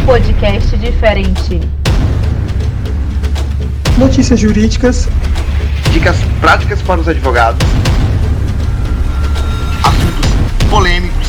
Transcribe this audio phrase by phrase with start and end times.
[0.00, 1.60] um podcast diferente.
[3.98, 5.08] Notícias jurídicas,
[5.92, 7.66] dicas práticas para os advogados,
[9.84, 11.28] assuntos polêmicos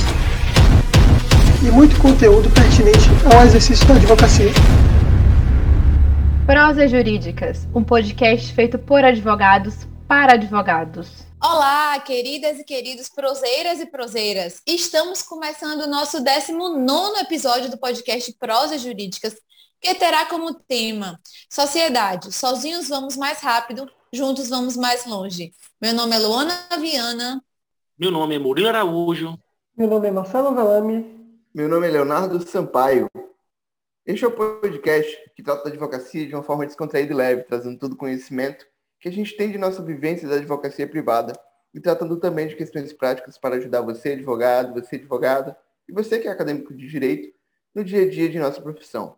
[1.63, 4.51] e muito conteúdo pertinente ao exercício da advocacia.
[6.45, 11.25] Prosas Jurídicas, um podcast feito por advogados para advogados.
[11.41, 14.61] Olá, queridas e queridos proseiras e proseiras.
[14.67, 19.33] Estamos começando o nosso 19 episódio do podcast Prosas Jurídicas,
[19.79, 21.17] que terá como tema
[21.49, 22.33] Sociedade.
[22.33, 25.53] Sozinhos vamos mais rápido, juntos vamos mais longe.
[25.81, 27.41] Meu nome é Luana Viana.
[27.97, 29.39] Meu nome é Murilo Araújo.
[29.77, 31.05] Meu nome é Marcelo Velame.
[31.55, 33.07] Meu nome é Leonardo Sampaio.
[34.05, 37.79] Este é o podcast que trata da advocacia de uma forma descontraída e leve, trazendo
[37.79, 38.65] todo o conhecimento
[39.01, 41.33] que a gente tem de nossa vivência da advocacia privada
[41.73, 45.57] e tratando também de questões práticas para ajudar você, advogado, você, advogada,
[45.89, 47.33] e você que é acadêmico de direito,
[47.73, 49.17] no dia a dia de nossa profissão.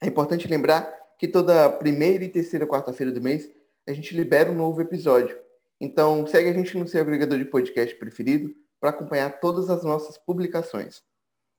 [0.00, 3.50] É importante lembrar que toda primeira e terceira quarta-feira do mês
[3.86, 5.38] a gente libera um novo episódio.
[5.78, 10.16] Então, segue a gente no seu agregador de podcast preferido para acompanhar todas as nossas
[10.16, 11.02] publicações.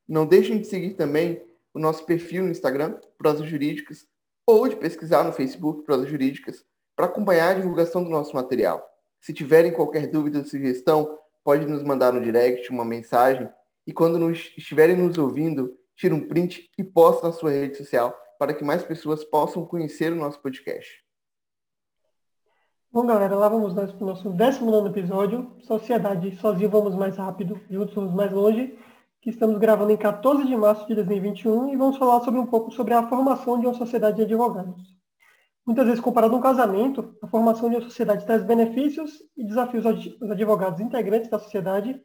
[0.08, 1.44] Não deixem de seguir também
[1.74, 4.08] o nosso perfil no Instagram, Prosas Jurídicas,
[4.46, 6.66] ou de pesquisar no Facebook, Prosas Jurídicas,
[6.96, 8.84] para acompanhar a divulgação do nosso material.
[9.20, 13.50] Se tiverem qualquer dúvida ou sugestão, pode nos mandar no direct uma mensagem
[13.86, 18.16] e quando nos estiverem nos ouvindo, tire um print e poste na sua rede social
[18.40, 21.04] para que mais pessoas possam conhecer o nosso podcast.
[22.92, 27.60] Bom, galera, lá vamos nós para o nosso 19 episódio, Sociedade, sozinho vamos mais rápido,
[27.70, 28.78] juntos vamos mais longe
[29.24, 32.72] que estamos gravando em 14 de março de 2021 e vamos falar sobre um pouco
[32.72, 34.84] sobre a formação de uma sociedade de advogados.
[35.66, 39.86] Muitas vezes, comparado a um casamento, a formação de uma sociedade traz benefícios e desafios
[39.86, 42.02] aos advogados integrantes da sociedade,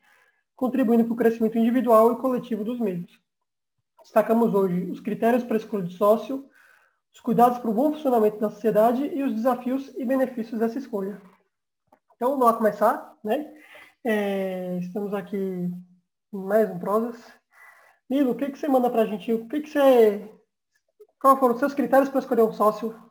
[0.55, 3.21] contribuindo para o crescimento individual e coletivo dos mesmos.
[4.01, 6.49] Destacamos hoje os critérios para a escolha de sócio,
[7.13, 11.21] os cuidados para o bom funcionamento da sociedade e os desafios e benefícios dessa escolha.
[12.15, 13.53] Então, vamos lá começar, né?
[14.05, 15.69] É, estamos aqui
[16.33, 17.21] mais um Prosas.
[18.09, 19.33] Nilo, o que, que você manda para a gente?
[19.33, 20.31] O que, que você.
[21.21, 23.08] Quais foram os seus critérios para escolher um sócio?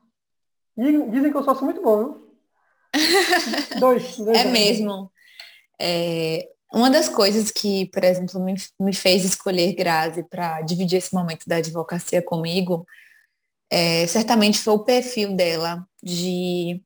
[0.78, 2.28] Dizem que é um sócio muito bom, viu?
[3.80, 4.38] dois, dois.
[4.38, 4.52] É anos.
[4.52, 5.12] mesmo.
[5.80, 11.14] É, uma das coisas que, por exemplo, me, me fez escolher Grazi para dividir esse
[11.14, 12.86] momento da advocacia comigo,
[13.70, 16.82] é, certamente foi o perfil dela de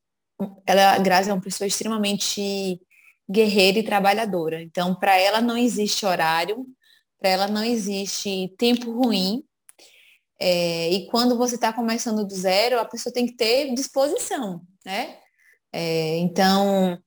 [0.66, 2.82] ela, Grazi é uma pessoa extremamente
[3.30, 4.62] guerreira e trabalhadora.
[4.62, 6.66] Então, para ela não existe horário,
[7.20, 9.44] para ela não existe tempo ruim.
[10.44, 15.20] É, e quando você está começando do zero, a pessoa tem que ter disposição, né?
[15.72, 17.00] É, então,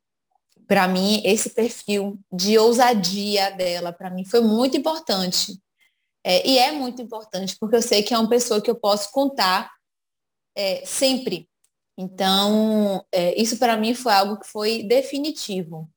[0.69, 5.61] para mim, esse perfil de ousadia dela, para mim, foi muito importante.
[6.25, 9.11] É, e é muito importante, porque eu sei que é uma pessoa que eu posso
[9.11, 9.69] contar
[10.57, 11.49] é, sempre.
[11.99, 15.89] Então, é, isso para mim foi algo que foi definitivo.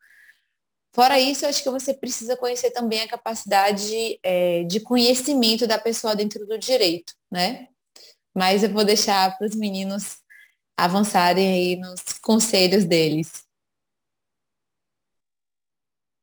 [0.97, 5.78] Fora isso, eu acho que você precisa conhecer também a capacidade é, de conhecimento da
[5.78, 7.68] pessoa dentro do direito, né?
[8.35, 10.18] Mas eu vou deixar para os meninos
[10.75, 13.47] avançarem aí nos conselhos deles.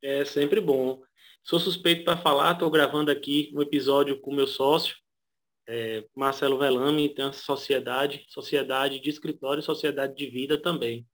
[0.03, 1.01] É sempre bom.
[1.41, 4.97] Sou suspeito para falar, estou gravando aqui um episódio com meu sócio,
[5.69, 11.07] é, Marcelo Velame, tem sociedade, sociedade de escritório e sociedade de vida também.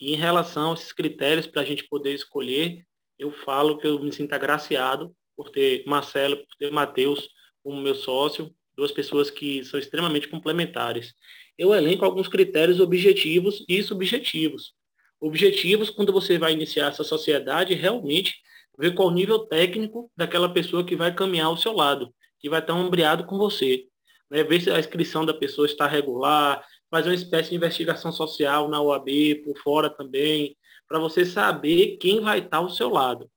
[0.00, 2.87] E em relação a esses critérios para a gente poder escolher,
[3.18, 7.28] eu falo que eu me sinto agraciado por ter Marcelo, por ter Matheus
[7.62, 11.14] como meu sócio, duas pessoas que são extremamente complementares.
[11.56, 14.72] Eu elenco alguns critérios objetivos e subjetivos.
[15.20, 18.36] Objetivos, quando você vai iniciar essa sociedade, realmente
[18.78, 22.60] ver qual o nível técnico daquela pessoa que vai caminhar ao seu lado, que vai
[22.60, 23.86] estar ombreado com você.
[24.30, 24.44] Né?
[24.44, 28.80] Ver se a inscrição da pessoa está regular, fazer uma espécie de investigação social na
[28.80, 29.08] OAB,
[29.44, 30.56] por fora também,
[30.88, 33.30] para você saber quem vai estar ao seu lado.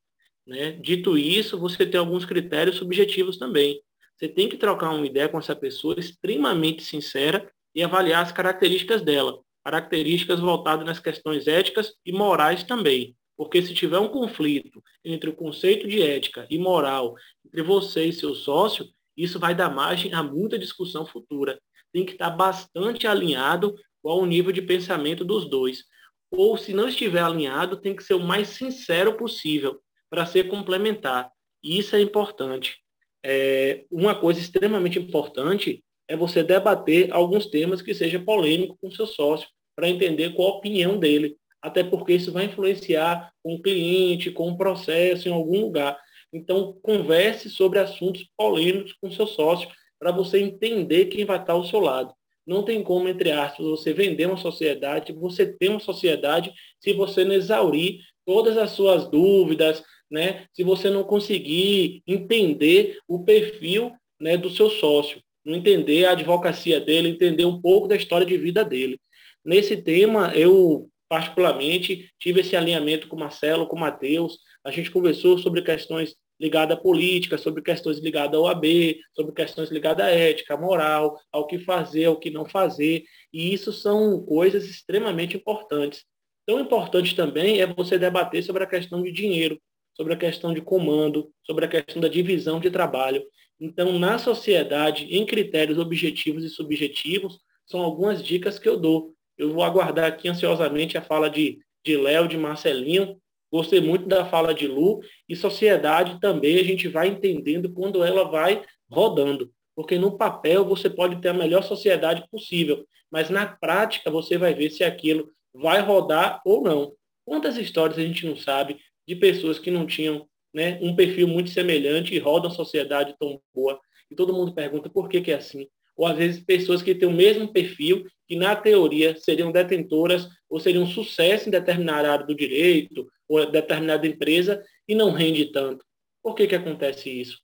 [0.47, 0.71] Né?
[0.71, 3.81] Dito isso, você tem alguns critérios subjetivos também.
[4.15, 9.01] Você tem que trocar uma ideia com essa pessoa extremamente sincera e avaliar as características
[9.01, 13.15] dela, características voltadas nas questões éticas e morais também.
[13.35, 17.15] Porque se tiver um conflito entre o conceito de ética e moral
[17.45, 18.87] entre você e seu sócio,
[19.17, 21.59] isso vai dar margem a muita discussão futura.
[21.91, 25.83] Tem que estar bastante alinhado com o nível de pensamento dos dois
[26.31, 29.79] ou se não estiver alinhado, tem que ser o mais sincero possível
[30.09, 31.29] para ser complementar.
[31.61, 32.77] E isso é importante.
[33.23, 39.05] É, uma coisa extremamente importante é você debater alguns temas que seja polêmico com seu
[39.05, 44.31] sócio, para entender qual a opinião dele, até porque isso vai influenciar com o cliente,
[44.31, 45.97] com o processo em algum lugar.
[46.33, 49.69] Então, converse sobre assuntos polêmicos com seu sócio,
[49.99, 52.13] para você entender quem vai estar ao seu lado.
[52.51, 56.51] Não tem como, entre aspas, você vender uma sociedade, você ter uma sociedade,
[56.81, 59.81] se você não exaurir todas as suas dúvidas,
[60.11, 60.45] né?
[60.51, 66.81] se você não conseguir entender o perfil né, do seu sócio, não entender a advocacia
[66.81, 68.99] dele, entender um pouco da história de vida dele.
[69.45, 74.91] Nesse tema, eu particularmente tive esse alinhamento com o Marcelo, com o Matheus, a gente
[74.91, 80.09] conversou sobre questões ligadas à política, sobre questões ligadas ao AB, sobre questões ligadas à
[80.09, 83.03] ética, à moral, ao que fazer, ao que não fazer.
[83.31, 86.03] E isso são coisas extremamente importantes.
[86.47, 89.61] Tão importante também é você debater sobre a questão de dinheiro,
[89.95, 93.23] sobre a questão de comando, sobre a questão da divisão de trabalho.
[93.59, 99.13] Então, na sociedade, em critérios objetivos e subjetivos, são algumas dicas que eu dou.
[99.37, 104.25] Eu vou aguardar aqui ansiosamente a fala de, de Léo, de Marcelinho, Gostei muito da
[104.25, 109.51] fala de Lu e sociedade também a gente vai entendendo quando ela vai rodando.
[109.75, 114.53] Porque no papel você pode ter a melhor sociedade possível, mas na prática você vai
[114.53, 116.93] ver se aquilo vai rodar ou não.
[117.25, 118.77] Quantas histórias a gente não sabe
[119.07, 123.79] de pessoas que não tinham né, um perfil muito semelhante e rodam sociedade tão boa.
[124.09, 125.67] E todo mundo pergunta por que, que é assim.
[125.95, 130.59] Ou às vezes pessoas que têm o mesmo perfil, que na teoria seriam detentoras ou
[130.59, 135.85] seriam sucesso em determinada área do direito, ou determinada empresa e não rende tanto.
[136.21, 137.39] Por que, que acontece isso?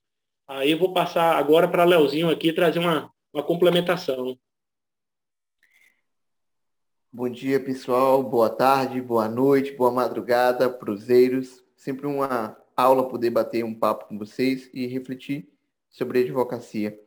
[0.46, 4.38] Aí eu vou passar agora para Leozinho aqui trazer uma, uma complementação.
[7.10, 8.22] Bom dia, pessoal.
[8.22, 11.64] Boa tarde, boa noite, boa madrugada, prozeiros.
[11.74, 15.48] Sempre uma aula poder bater um papo com vocês e refletir
[15.88, 17.00] sobre advocacia.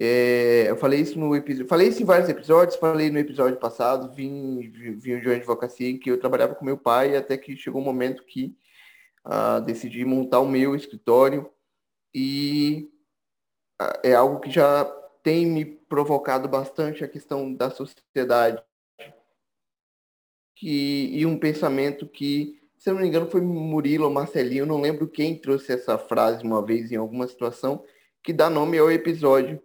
[0.00, 4.10] É, eu falei isso no episódio, falei isso em vários episódios, falei no episódio passado,
[4.14, 7.80] vim, vim de uma advocacia em que eu trabalhava com meu pai, até que chegou
[7.80, 8.56] um momento que
[9.26, 11.50] uh, decidi montar o meu escritório
[12.14, 12.90] e
[13.80, 14.84] uh, é algo que já
[15.22, 18.62] tem me provocado bastante a questão da sociedade.
[20.56, 24.80] Que, e um pensamento que, se eu não me engano, foi Murilo ou Marcelinho, não
[24.80, 27.84] lembro quem trouxe essa frase uma vez em alguma situação,
[28.22, 29.60] que dá nome ao episódio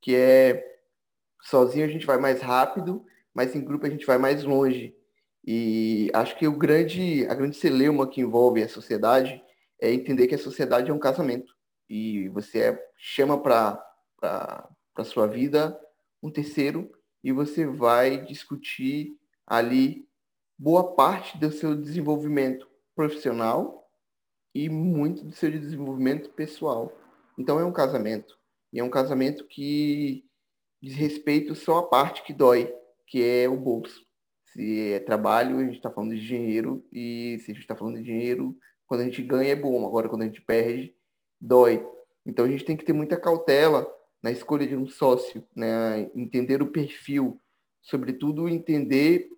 [0.00, 0.64] que é
[1.42, 3.04] sozinho a gente vai mais rápido,
[3.34, 4.94] mas em grupo a gente vai mais longe.
[5.44, 9.42] E acho que o grande, a grande celeuma que envolve a sociedade
[9.80, 11.54] é entender que a sociedade é um casamento.
[11.88, 13.82] E você é, chama para
[14.22, 15.78] a sua vida
[16.22, 16.90] um terceiro
[17.22, 19.16] e você vai discutir
[19.46, 20.06] ali
[20.58, 23.88] boa parte do seu desenvolvimento profissional
[24.54, 26.92] e muito do seu desenvolvimento pessoal.
[27.38, 28.37] Então é um casamento.
[28.72, 30.24] E é um casamento que
[30.82, 32.72] diz respeito só à parte que dói,
[33.06, 34.06] que é o bolso.
[34.52, 37.96] Se é trabalho, a gente está falando de dinheiro, e se a gente está falando
[37.96, 38.56] de dinheiro,
[38.86, 40.94] quando a gente ganha é bom, agora quando a gente perde,
[41.40, 41.86] dói.
[42.24, 43.86] Então a gente tem que ter muita cautela
[44.22, 46.10] na escolha de um sócio, né?
[46.14, 47.40] entender o perfil,
[47.82, 49.30] sobretudo entender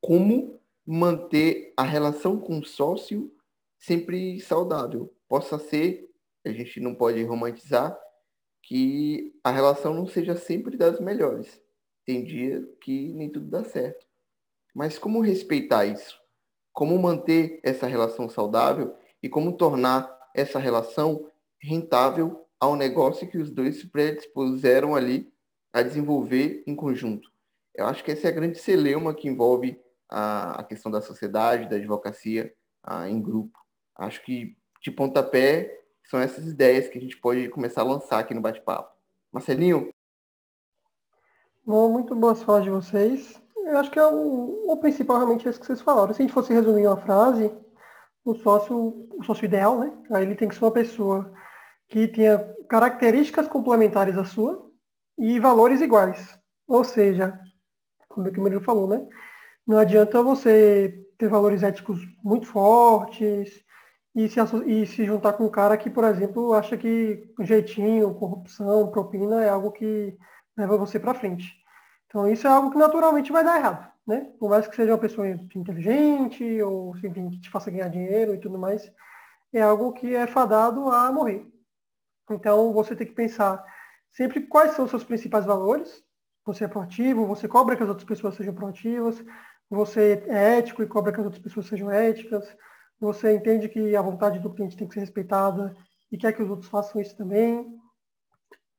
[0.00, 3.32] como manter a relação com o sócio
[3.78, 5.14] sempre saudável.
[5.28, 6.08] Possa ser,
[6.44, 7.96] a gente não pode romantizar,
[8.62, 11.60] que a relação não seja sempre das melhores.
[12.06, 14.06] Tem dia que nem tudo dá certo.
[14.74, 16.18] Mas como respeitar isso?
[16.72, 21.28] Como manter essa relação saudável e como tornar essa relação
[21.60, 25.30] rentável ao negócio que os dois se predispuseram ali
[25.72, 27.30] a desenvolver em conjunto?
[27.74, 31.76] Eu acho que essa é a grande celeuma que envolve a, questão da sociedade, da
[31.76, 32.52] advocacia
[32.82, 33.58] a, em grupo.
[33.96, 38.34] Acho que de pontapé são essas ideias que a gente pode começar a lançar aqui
[38.34, 38.94] no bate-papo.
[39.32, 39.90] Marcelinho?
[41.64, 43.40] Bom, muito boas falas de vocês.
[43.56, 46.12] Eu acho que é o, o principal realmente é isso que vocês falaram.
[46.12, 47.50] Se a gente fosse resumir uma frase,
[48.24, 49.92] o sócio, o sócio ideal, né?
[50.12, 51.32] Aí ele tem que ser uma pessoa
[51.88, 54.70] que tenha características complementares à sua
[55.18, 56.38] e valores iguais.
[56.66, 57.38] Ou seja,
[58.08, 59.06] como o que Murilo falou, né?
[59.66, 63.62] Não adianta você ter valores éticos muito fortes,
[64.14, 68.90] e se, e se juntar com um cara que, por exemplo, acha que jeitinho, corrupção,
[68.90, 70.16] propina é algo que
[70.56, 71.54] leva você para frente.
[72.06, 74.30] Então isso é algo que naturalmente vai dar errado, né?
[74.38, 78.38] Por mais que seja uma pessoa inteligente ou enfim, que te faça ganhar dinheiro e
[78.38, 78.92] tudo mais,
[79.52, 81.46] é algo que é fadado a morrer.
[82.30, 83.64] Então você tem que pensar
[84.12, 86.02] sempre quais são os seus principais valores.
[86.44, 89.24] Você é proativo, você cobra que as outras pessoas sejam proativas,
[89.70, 92.44] você é ético e cobra que as outras pessoas sejam éticas
[93.02, 95.74] você entende que a vontade do cliente tem que ser respeitada
[96.10, 97.66] e quer que os outros façam isso também.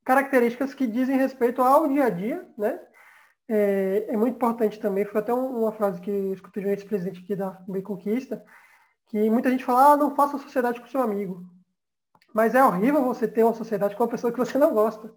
[0.05, 2.79] Características que dizem respeito ao dia a dia, né?
[3.49, 7.21] É, é muito importante também, foi até uma frase que eu escutei de um ex-presidente
[7.21, 7.51] aqui da
[7.83, 8.41] Conquista,
[9.07, 11.43] que muita gente fala, ah, não faça sociedade com seu amigo.
[12.33, 15.13] Mas é horrível você ter uma sociedade com uma pessoa que você não gosta.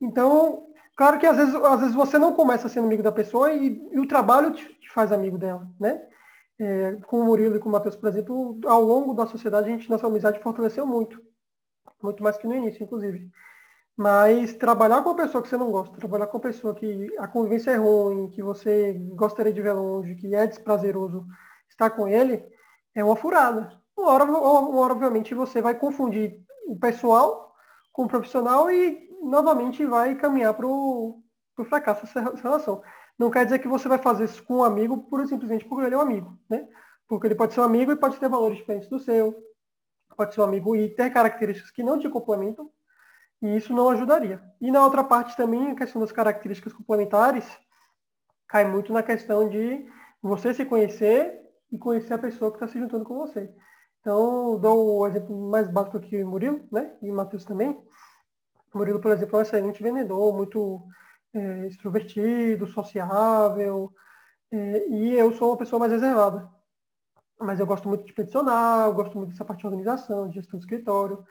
[0.00, 3.82] Então, claro que às vezes, às vezes você não começa sendo amigo da pessoa e,
[3.90, 6.00] e o trabalho te, te, faz amigo dela, né?
[6.58, 9.72] É, com o Murilo e com o Matheus, por exemplo, ao longo da sociedade, a
[9.72, 11.20] gente, nossa amizade fortaleceu muito.
[12.02, 13.30] Muito mais que no início, inclusive.
[13.96, 17.28] Mas trabalhar com uma pessoa que você não gosta, trabalhar com uma pessoa que a
[17.28, 21.26] convivência é ruim, que você gostaria de ver longe, que é desprazeroso
[21.68, 22.44] estar com ele,
[22.94, 23.72] é uma furada.
[23.96, 27.54] Uma hora, uma hora obviamente, você vai confundir o pessoal
[27.92, 31.22] com o profissional e novamente vai caminhar para o
[31.68, 32.82] fracasso essa relação.
[33.18, 35.94] Não quer dizer que você vai fazer isso com um amigo e simplesmente porque ele
[35.94, 36.68] é um amigo, né?
[37.06, 39.34] Porque ele pode ser um amigo e pode ter valores diferentes do seu,
[40.16, 42.70] pode ser um amigo e ter características que não te complementam,
[43.42, 44.42] e isso não ajudaria.
[44.60, 47.46] E na outra parte também, a questão das características complementares
[48.48, 49.86] cai muito na questão de
[50.22, 51.40] você se conhecer
[51.70, 53.52] e conhecer a pessoa que está se juntando com você.
[54.00, 56.94] Então, dou o exemplo mais básico aqui, o Murilo, né?
[57.02, 57.70] E o Matheus também.
[58.72, 60.82] O Murilo, por exemplo, é um excelente vendedor, muito
[61.34, 63.92] é, extrovertido, sociável,
[64.52, 66.48] é, e eu sou uma pessoa mais reservada.
[67.40, 70.58] Mas eu gosto muito de peticionar, eu gosto muito dessa parte de organização, de gestão
[70.58, 71.24] do escritório.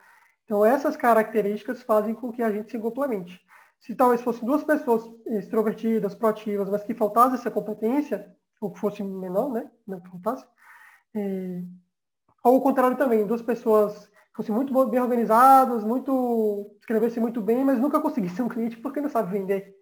[0.43, 3.39] Então, essas características fazem com que a gente se complemente.
[3.79, 9.03] Se talvez fossem duas pessoas extrovertidas, proativas, mas que faltasse essa competência, ou que fosse
[9.03, 9.69] menor, né?
[9.87, 10.45] Não que faltasse.
[11.15, 11.61] É...
[12.43, 17.79] Ou o contrário também, duas pessoas fossem muito bem organizadas, muito escrevessem muito bem, mas
[17.79, 19.77] nunca conseguissem um cliente porque não sabe vender.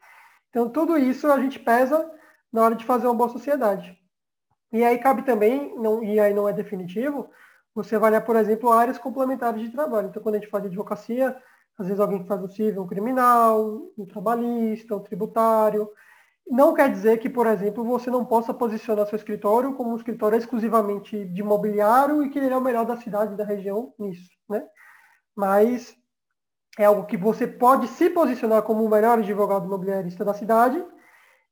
[0.51, 2.11] Então, tudo isso a gente pesa
[2.51, 3.97] na hora de fazer uma boa sociedade.
[4.71, 7.29] E aí cabe também, não, e aí não é definitivo,
[7.73, 10.09] você avaliar, por exemplo, áreas complementares de trabalho.
[10.09, 11.35] Então, quando a gente faz advocacia,
[11.77, 15.89] às vezes alguém faz o civil, um criminal, um trabalhista, um tributário.
[16.45, 20.37] Não quer dizer que, por exemplo, você não possa posicionar seu escritório como um escritório
[20.37, 24.65] exclusivamente de imobiliário e que ele é o melhor da cidade, da região, nisso, né?
[25.33, 25.95] Mas
[26.79, 30.83] é algo que você pode se posicionar como o melhor advogado imobiliarista da cidade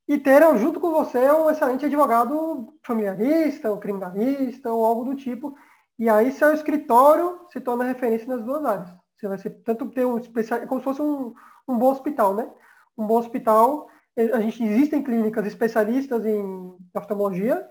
[0.07, 5.55] e ter junto com você um excelente advogado familiarista, ou criminalista, ou algo do tipo.
[5.99, 8.89] E aí seu escritório se torna referência nas duas áreas.
[9.15, 11.33] Você vai ser, tanto ter um especial, como se fosse um,
[11.67, 12.49] um bom hospital, né?
[12.97, 13.87] Um bom hospital,
[14.33, 17.67] a gente existem clínicas especialistas em oftalmologia,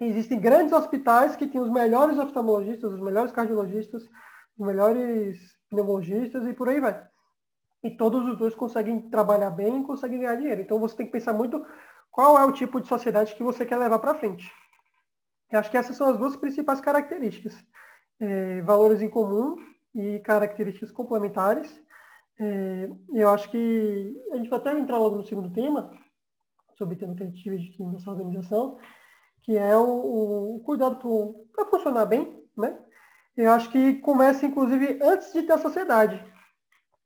[0.00, 4.02] existem grandes hospitais que têm os melhores oftalmologistas, os melhores cardiologistas,
[4.58, 5.38] os melhores
[5.70, 7.06] pneumologistas e por aí vai.
[7.82, 10.60] E todos os dois conseguem trabalhar bem e conseguem ganhar dinheiro.
[10.60, 11.64] Então você tem que pensar muito
[12.10, 14.50] qual é o tipo de sociedade que você quer levar para frente.
[15.50, 17.54] Eu acho que essas são as duas principais características.
[18.20, 19.56] É, valores em comum
[19.94, 21.82] e características complementares.
[22.38, 25.90] É, eu acho que a gente vai até entrar logo no segundo tema,
[26.76, 28.78] sobre o tema que a gente tive aqui organização,
[29.42, 30.96] que é o, o cuidado
[31.52, 32.78] para funcionar bem, né?
[33.36, 36.22] Eu acho que começa, inclusive, antes de ter a sociedade.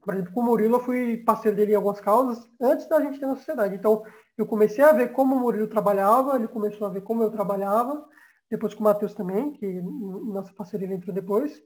[0.02, 3.18] Por exemplo, com o Murilo, eu fui parceiro dele em algumas causas antes da gente
[3.18, 3.74] ter a sociedade.
[3.74, 4.04] Então,
[4.36, 8.04] eu comecei a ver como o Murilo trabalhava, ele começou a ver como eu trabalhava,
[8.50, 11.62] depois com o Matheus também, que nossa parceria entrou depois.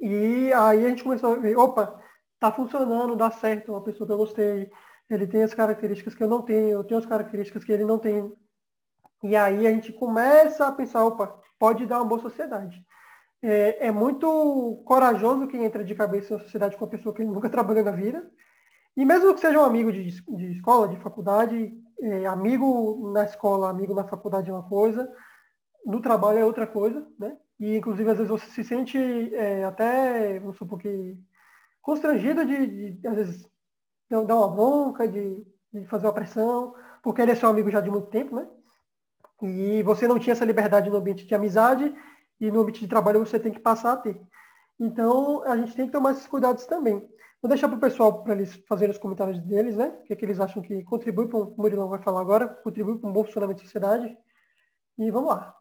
[0.00, 1.98] E aí a gente começou a ver, opa,
[2.38, 4.70] tá funcionando, dá certo, uma pessoa que eu gostei,
[5.08, 7.98] ele tem as características que eu não tenho, eu tenho as características que ele não
[7.98, 8.32] tem.
[9.22, 12.84] E aí a gente começa a pensar, opa, pode dar uma boa sociedade
[13.42, 17.50] é, é, muito corajoso quem entra de cabeça na sociedade com uma pessoa que nunca
[17.50, 18.30] trabalhou na vida.
[18.96, 23.68] E mesmo que seja um amigo de, de escola, de faculdade, é, amigo na escola,
[23.68, 25.10] amigo na faculdade é uma coisa,
[25.84, 27.36] no trabalho é outra coisa, né?
[27.58, 28.98] E inclusive às vezes você se sente
[29.34, 31.18] é, até, vamos supor que,
[31.80, 33.50] constrangido de, de, às vezes,
[34.08, 37.90] dar uma bronca, de, de fazer uma pressão, porque ele é seu amigo já de
[37.90, 38.46] muito tempo, né?
[39.42, 41.92] E você não tinha essa liberdade no ambiente de amizade,
[42.42, 44.20] e no ambiente de trabalho você tem que passar a ter.
[44.80, 46.98] Então, a gente tem que tomar esses cuidados também.
[47.40, 49.88] Vou deixar para o pessoal, para eles fazerem os comentários deles, né?
[49.88, 52.98] O que, é que eles acham que contribui para, o Murilão vai falar agora, contribui
[52.98, 54.16] para um bom funcionamento da sociedade.
[54.98, 55.56] E vamos lá.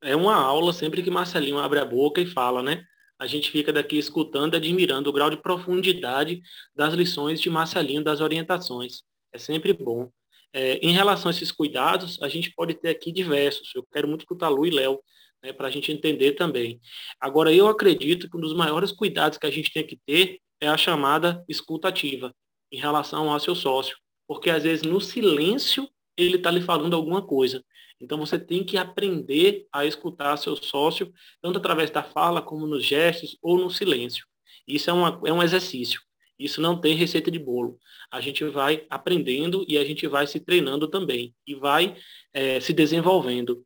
[0.00, 2.84] É uma aula sempre que Marcelinho abre a boca e fala, né?
[3.18, 6.40] A gente fica daqui escutando, admirando o grau de profundidade
[6.72, 9.02] das lições de Marcelinho, das orientações.
[9.32, 10.08] É sempre bom.
[10.58, 13.74] É, em relação a esses cuidados, a gente pode ter aqui diversos.
[13.74, 14.98] Eu quero muito escutar Lu e Léo,
[15.42, 16.80] né, para a gente entender também.
[17.20, 20.66] Agora, eu acredito que um dos maiores cuidados que a gente tem que ter é
[20.66, 22.34] a chamada escutativa
[22.72, 23.98] em relação ao seu sócio.
[24.26, 25.86] Porque, às vezes, no silêncio,
[26.16, 27.62] ele está lhe falando alguma coisa.
[28.00, 32.82] Então, você tem que aprender a escutar seu sócio, tanto através da fala, como nos
[32.82, 34.24] gestos ou no silêncio.
[34.66, 36.00] Isso é, uma, é um exercício.
[36.38, 37.78] Isso não tem receita de bolo.
[38.10, 41.96] A gente vai aprendendo e a gente vai se treinando também e vai
[42.32, 43.64] é, se desenvolvendo.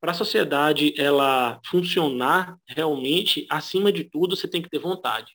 [0.00, 5.32] para a sociedade ela funcionar realmente, acima de tudo, você tem que ter vontade.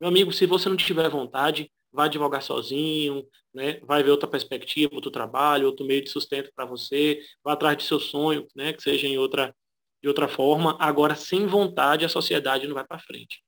[0.00, 3.80] Meu amigo, se você não tiver vontade, vai advogar sozinho, né?
[3.82, 7.84] vai ver outra perspectiva, outro trabalho, outro meio de sustento para você, vá atrás de
[7.84, 8.72] seu sonho, né?
[8.72, 9.54] que seja em outra,
[10.02, 10.76] de outra forma.
[10.80, 13.42] Agora, sem vontade, a sociedade não vai para frente.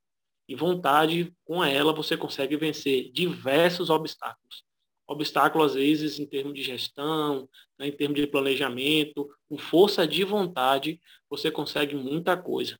[0.52, 4.64] E vontade, com ela, você consegue vencer diversos obstáculos
[5.12, 10.24] obstáculo, às vezes, em termos de gestão, né, em termos de planejamento, com força de
[10.24, 12.78] vontade, você consegue muita coisa.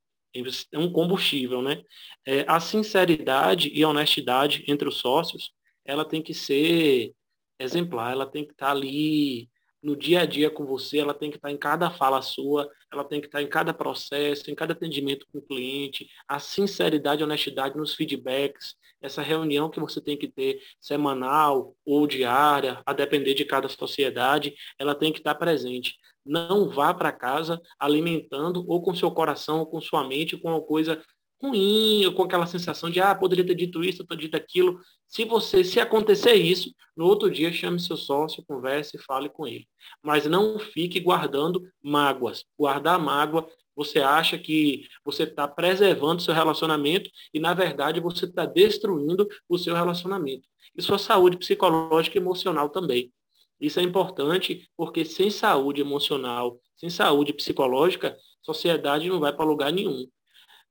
[0.73, 1.83] É um combustível, né?
[2.27, 5.53] É, a sinceridade e a honestidade entre os sócios,
[5.85, 7.13] ela tem que ser
[7.59, 9.51] exemplar, ela tem que estar ali
[9.83, 13.05] no dia a dia com você, ela tem que estar em cada fala sua, ela
[13.05, 17.25] tem que estar em cada processo, em cada atendimento com o cliente, a sinceridade e
[17.25, 23.35] honestidade nos feedbacks, essa reunião que você tem que ter semanal ou diária, a depender
[23.35, 25.97] de cada sociedade, ela tem que estar presente.
[26.25, 30.63] Não vá para casa alimentando ou com seu coração ou com sua mente com uma
[30.63, 31.03] coisa
[31.43, 34.79] ruim, ou com aquela sensação de, ah, poderia ter dito isso, ter dito aquilo.
[35.13, 39.47] Se você, se acontecer isso, no outro dia chame seu sócio, converse e fale com
[39.47, 39.69] ele.
[40.03, 42.47] Mas não fique guardando mágoas.
[42.59, 48.47] Guardar mágoa, você acha que você está preservando seu relacionamento e, na verdade, você está
[48.47, 50.49] destruindo o seu relacionamento.
[50.75, 53.13] E sua saúde psicológica e emocional também.
[53.61, 59.71] Isso é importante porque sem saúde emocional, sem saúde psicológica, sociedade não vai para lugar
[59.75, 60.07] nenhum.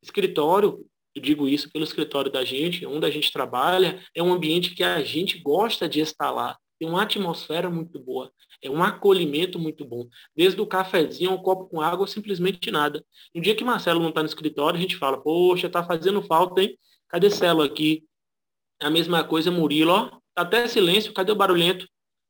[0.01, 0.83] Escritório,
[1.15, 4.83] eu digo isso pelo escritório da gente, onde a gente trabalha, é um ambiente que
[4.83, 6.57] a gente gosta de estar lá.
[6.79, 8.31] Tem uma atmosfera muito boa,
[8.63, 10.07] é um acolhimento muito bom.
[10.35, 13.05] Desde o cafezinho, um copo com água, simplesmente nada.
[13.35, 16.61] No dia que Marcelo não está no escritório, a gente fala, poxa, tá fazendo falta,
[16.61, 16.77] hein?
[17.07, 18.03] Cadê Celo aqui?
[18.79, 21.87] A mesma coisa, Murilo, ó, tá até silêncio, cadê o barulhento?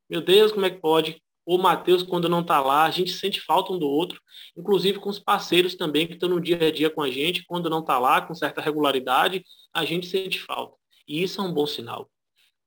[0.09, 1.21] Meu Deus, como é que pode?
[1.55, 4.21] O Matheus, quando não está lá, a gente sente falta um do outro,
[4.55, 7.69] inclusive com os parceiros também que estão no dia a dia com a gente, quando
[7.69, 9.43] não está lá, com certa regularidade,
[9.73, 10.77] a gente sente falta.
[11.05, 12.09] E isso é um bom sinal.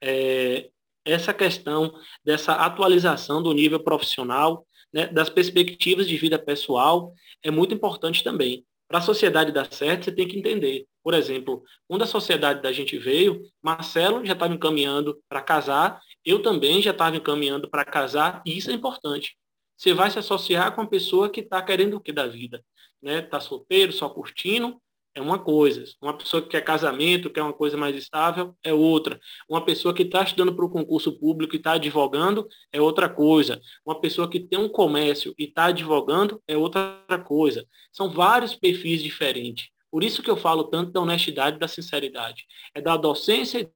[0.02, 0.68] É,
[1.02, 7.74] essa questão dessa atualização do nível profissional, né, das perspectivas de vida pessoal, é muito
[7.74, 8.66] importante também.
[8.86, 10.86] Para a sociedade dar certo, você tem que entender.
[11.02, 16.42] Por exemplo, quando a sociedade da gente veio, Marcelo já estava encaminhando para casar eu
[16.42, 19.36] também já estava encaminhando para casar, e isso é importante.
[19.76, 22.64] Você vai se associar com uma pessoa que está querendo o que da vida?
[23.02, 23.20] Né?
[23.22, 24.80] Tá solteiro, só curtindo,
[25.14, 25.84] é uma coisa.
[26.02, 29.20] Uma pessoa que quer casamento, quer uma coisa mais estável, é outra.
[29.48, 33.60] Uma pessoa que está estudando para o concurso público e está advogando, é outra coisa.
[33.86, 37.64] Uma pessoa que tem um comércio e está advogando, é outra coisa.
[37.92, 39.68] São vários perfis diferentes.
[39.90, 42.44] Por isso que eu falo tanto da honestidade e da sinceridade.
[42.74, 43.68] É da docência e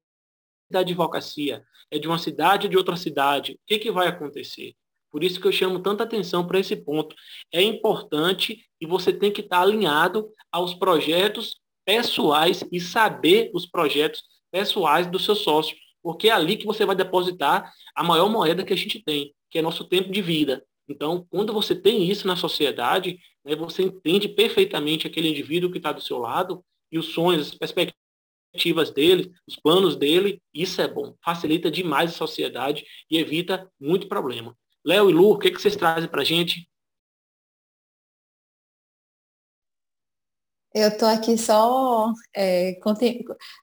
[0.71, 4.75] da advocacia é de uma cidade ou de outra cidade, o que, que vai acontecer?
[5.11, 7.17] Por isso que eu chamo tanta atenção para esse ponto.
[7.53, 14.23] É importante e você tem que estar alinhado aos projetos pessoais e saber os projetos
[14.51, 18.73] pessoais do seu sócio, porque é ali que você vai depositar a maior moeda que
[18.73, 20.63] a gente tem, que é nosso tempo de vida.
[20.87, 25.93] Então, quando você tem isso na sociedade, né, você entende perfeitamente aquele indivíduo que está
[25.93, 28.08] do seu lado e os sonhos, as perspectivas
[28.53, 31.15] perspectivas dele, os planos dele, isso é bom.
[31.25, 34.57] Facilita demais a sociedade e evita muito problema.
[34.85, 36.69] Léo e Lu, o que, que vocês trazem para a gente?
[40.75, 42.79] Eu estou aqui só é,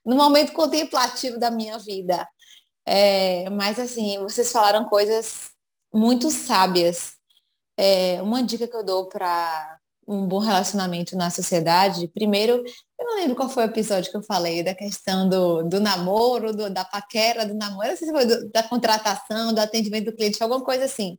[0.06, 2.28] no momento contemplativo da minha vida.
[2.86, 5.52] É, mas assim, vocês falaram coisas
[5.94, 7.16] muito sábias.
[7.78, 12.64] É, uma dica que eu dou para um bom relacionamento na sociedade, primeiro,
[13.06, 16.52] eu não lembro qual foi o episódio que eu falei da questão do, do namoro,
[16.56, 20.16] do, da paquera, do namoro, não sei se foi do, da contratação, do atendimento do
[20.16, 21.18] cliente, alguma coisa assim.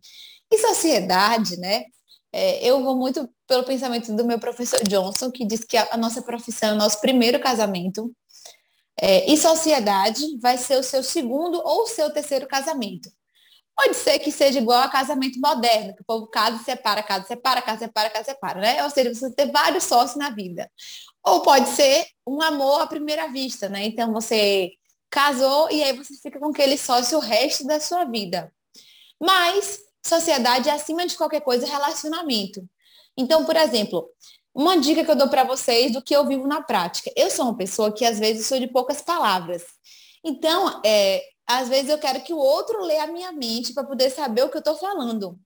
[0.50, 1.84] E sociedade, né?
[2.32, 5.96] É, eu vou muito pelo pensamento do meu professor Johnson, que diz que a, a
[5.96, 8.12] nossa profissão é o nosso primeiro casamento.
[9.00, 13.10] É, e sociedade vai ser o seu segundo ou seu terceiro casamento.
[13.76, 17.60] Pode ser que seja igual a casamento moderno, que o povo casa separa, casa separa,
[17.60, 18.82] casa separa, casa separa, né?
[18.82, 20.70] Ou seja, você ter vários sócios na vida.
[21.22, 23.84] Ou pode ser um amor à primeira vista, né?
[23.84, 24.72] Então você
[25.10, 28.50] casou e aí você fica com aquele sócio o resto da sua vida.
[29.20, 32.64] Mas sociedade é acima de qualquer coisa relacionamento.
[33.16, 34.08] Então, por exemplo,
[34.54, 37.10] uma dica que eu dou para vocês do que eu vivo na prática.
[37.14, 39.62] Eu sou uma pessoa que às vezes sou de poucas palavras.
[40.24, 44.10] Então, é, às vezes eu quero que o outro leia a minha mente para poder
[44.10, 45.38] saber o que eu estou falando.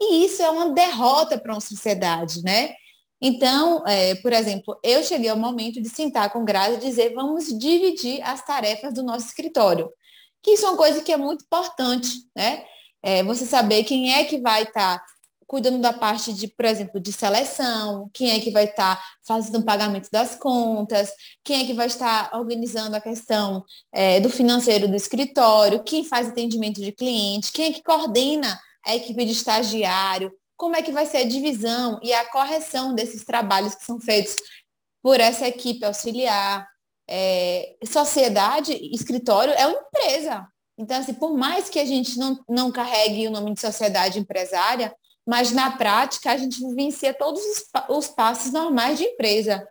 [0.00, 2.74] E isso é uma derrota para uma sociedade, né?
[3.20, 7.46] Então, é, por exemplo, eu cheguei ao momento de sentar com Graça e dizer, vamos
[7.56, 9.88] dividir as tarefas do nosso escritório.
[10.42, 12.64] Que isso é uma coisa que é muito importante, né?
[13.00, 15.04] É, você saber quem é que vai estar tá
[15.52, 19.58] cuidando da parte de, por exemplo, de seleção, quem é que vai estar tá fazendo
[19.58, 21.12] o pagamento das contas,
[21.44, 23.62] quem é que vai estar organizando a questão
[23.92, 28.96] é, do financeiro do escritório, quem faz atendimento de cliente, quem é que coordena a
[28.96, 33.74] equipe de estagiário, como é que vai ser a divisão e a correção desses trabalhos
[33.74, 34.34] que são feitos
[35.02, 36.66] por essa equipe auxiliar.
[37.06, 40.46] É, sociedade, escritório é uma empresa.
[40.78, 44.94] Então, assim, por mais que a gente não, não carregue o nome de sociedade empresária,
[45.26, 49.66] mas na prática a gente vivencia todos os, os passos normais de empresa.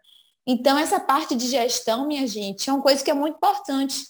[0.47, 4.05] Então, essa parte de gestão, minha gente, é uma coisa que é muito importante.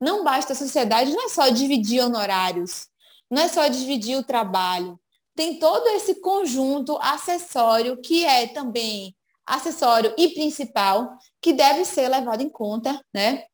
[0.00, 2.88] Não basta a sociedade, não é só dividir honorários,
[3.30, 4.98] não é só dividir o trabalho,
[5.36, 9.14] tem todo esse conjunto acessório que é também
[9.46, 13.44] acessório e principal que deve ser levado em conta, né?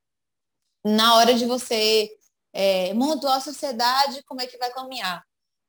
[0.84, 2.08] Na hora de você
[2.52, 5.22] é, montar a sociedade, como é que vai caminhar.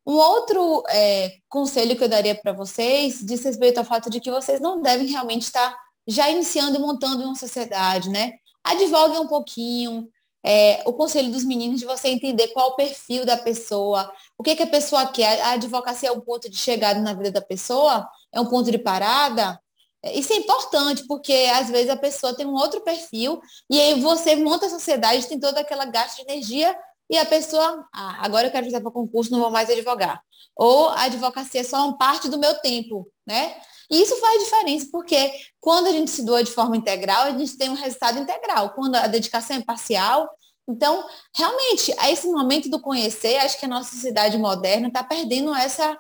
[0.05, 4.29] Um outro é, conselho que eu daria para vocês diz respeito ao fato de que
[4.29, 8.33] vocês não devem realmente estar já iniciando e montando uma sociedade, né?
[8.63, 10.09] Advoguem um pouquinho,
[10.43, 14.55] é, o conselho dos meninos de você entender qual o perfil da pessoa, o que,
[14.55, 15.39] que a pessoa quer.
[15.41, 18.07] A advocacia é um ponto de chegada na vida da pessoa?
[18.31, 19.57] É um ponto de parada?
[20.03, 24.01] É, isso é importante, porque às vezes a pessoa tem um outro perfil e aí
[24.01, 26.75] você monta a sociedade, tem toda aquela gasto de energia
[27.13, 30.21] e a pessoa, ah, agora eu quero fazer para concurso, não vou mais advogar.
[30.55, 33.55] Ou a advocacia é só uma parte do meu tempo, né?
[33.89, 37.57] E isso faz diferença, porque quando a gente se doa de forma integral, a gente
[37.57, 38.71] tem um resultado integral.
[38.71, 40.27] Quando a dedicação é parcial,
[40.67, 45.53] então, realmente, a esse momento do conhecer, acho que a nossa sociedade moderna está perdendo
[45.53, 45.97] essa,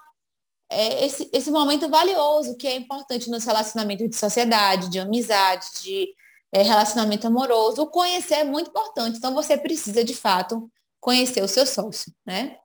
[0.69, 6.07] é, esse, esse momento valioso que é importante nos relacionamentos de sociedade, de amizade, de
[6.51, 7.81] é, relacionamento amoroso.
[7.81, 9.17] O conhecer é muito importante.
[9.17, 10.69] Então, você precisa, de fato,
[11.03, 12.57] conhecer o seu sócio, né?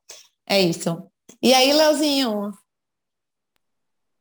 [0.48, 1.10] É isso.
[1.42, 2.52] E aí, Leozinho,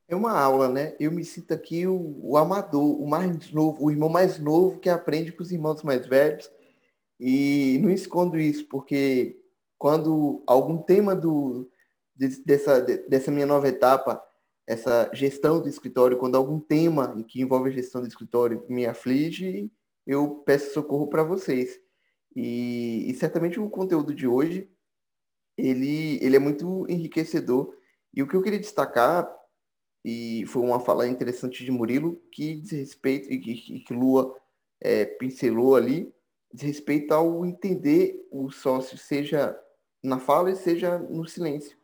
[0.08, 0.96] é uma aula, né?
[1.00, 4.90] Eu me sinto aqui o, o, amador, o mais novo, o irmão mais novo que
[4.90, 6.50] aprende com os irmãos mais velhos.
[7.20, 9.40] E não escondo isso, porque
[9.78, 11.70] quando algum tema do,
[12.44, 14.22] dessa, dessa minha nova etapa,
[14.66, 19.72] essa gestão do escritório, quando algum tema que envolve a gestão do escritório me aflige,
[20.08, 21.80] eu peço socorro para vocês.
[22.39, 24.69] E, e, certamente o conteúdo de hoje,
[25.58, 27.76] ele, ele é muito enriquecedor.
[28.13, 29.28] E o que eu queria destacar
[30.06, 34.39] e foi uma fala interessante de Murilo que diz respeito, e que, que Lua
[34.80, 36.13] é, pincelou ali,
[36.54, 39.60] diz respeito ao entender o sócio, seja
[40.04, 41.76] na fala e seja no silêncio.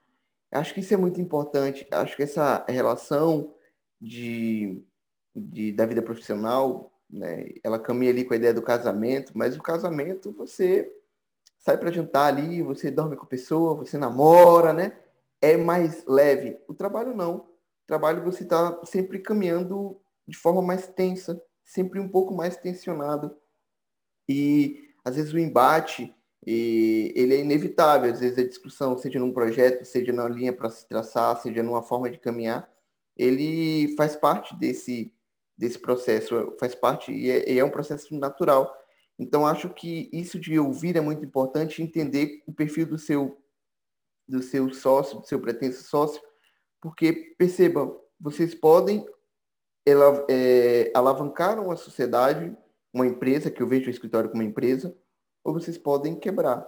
[0.51, 1.87] Acho que isso é muito importante.
[1.89, 3.55] Acho que essa relação
[3.99, 4.85] de,
[5.35, 9.61] de da vida profissional, né, ela caminha ali com a ideia do casamento, mas o
[9.61, 10.91] casamento você
[11.59, 14.97] sai para jantar ali, você dorme com a pessoa, você namora, né?
[15.41, 16.57] É mais leve.
[16.67, 17.53] O trabalho não
[17.87, 23.35] trabalho você está sempre caminhando de forma mais tensa, sempre um pouco mais tensionado.
[24.27, 26.13] E às vezes o embate
[26.45, 30.69] e ele é inevitável, às vezes a discussão, seja num projeto, seja na linha para
[30.69, 32.69] se traçar, seja numa forma de caminhar,
[33.15, 35.13] ele faz parte desse,
[35.57, 38.73] desse processo, faz parte e é, e é um processo natural.
[39.17, 43.37] Então acho que isso de ouvir é muito importante, entender o perfil do seu
[44.27, 46.21] do seu sócio, do seu pretenso sócio,
[46.81, 49.05] porque, percebam, vocês podem
[49.85, 52.55] ela, é, alavancar uma sociedade,
[52.93, 54.95] uma empresa, que eu vejo o escritório como uma empresa,
[55.43, 56.67] ou vocês podem quebrar.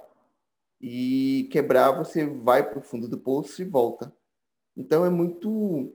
[0.81, 4.13] E quebrar, você vai para o fundo do poço e volta.
[4.75, 5.93] Então, é muito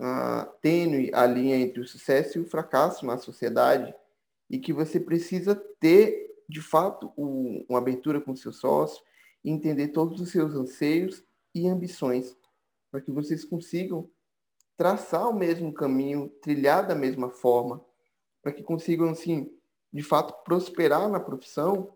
[0.00, 3.94] uh, tênue a linha entre o sucesso e o fracasso na sociedade
[4.48, 9.02] e que você precisa ter, de fato, um, uma abertura com seu sócio,
[9.44, 11.22] entender todos os seus anseios
[11.54, 12.36] e ambições
[12.90, 14.10] para que vocês consigam
[14.76, 17.84] traçar o mesmo caminho, trilhar da mesma forma,
[18.42, 19.52] para que consigam, assim,
[19.92, 21.92] de fato, prosperar na profissão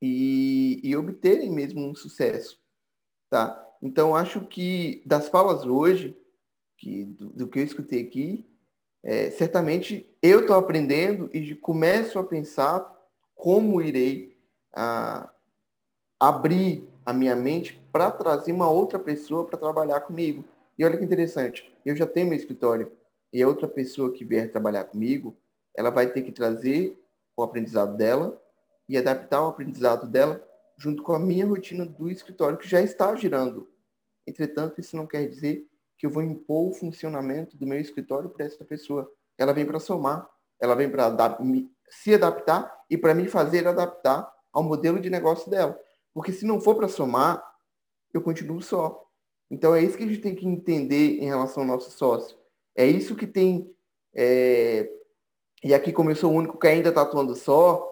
[0.00, 2.60] e, e obterem mesmo um sucesso,
[3.30, 3.60] tá?
[3.82, 6.16] Então, acho que das falas hoje,
[6.84, 8.46] que, do, do que eu escutei aqui,
[9.02, 12.92] é, certamente eu estou aprendendo e começo a pensar
[13.34, 14.36] como irei
[16.20, 20.44] abrir a minha mente para trazer uma outra pessoa para trabalhar comigo.
[20.76, 22.92] E olha que interessante, eu já tenho meu escritório
[23.32, 25.36] e a outra pessoa que vier trabalhar comigo,
[25.74, 27.00] ela vai ter que trazer
[27.36, 28.40] o aprendizado dela
[28.88, 30.44] e adaptar o aprendizado dela
[30.76, 33.68] junto com a minha rotina do escritório que já está girando.
[34.26, 35.66] Entretanto, isso não quer dizer
[35.96, 39.10] que eu vou impor o funcionamento do meu escritório para essa pessoa.
[39.38, 40.28] Ela vem para somar,
[40.60, 41.14] ela vem para
[41.88, 45.78] se adaptar e para me fazer adaptar ao modelo de negócio dela.
[46.12, 47.44] Porque se não for para somar,
[48.12, 49.04] eu continuo só.
[49.50, 52.36] Então é isso que a gente tem que entender em relação ao nosso sócio.
[52.76, 53.74] É isso que tem.
[54.14, 54.88] É...
[55.62, 57.90] E aqui, como eu sou o único que ainda está atuando só,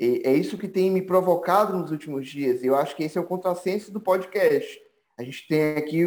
[0.00, 2.62] é isso que tem me provocado nos últimos dias.
[2.62, 4.80] Eu acho que esse é o contrassenso do podcast.
[5.18, 6.04] A gente tem aqui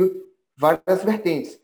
[0.61, 1.59] várias vertentes.